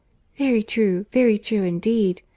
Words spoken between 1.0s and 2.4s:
very true, indeed.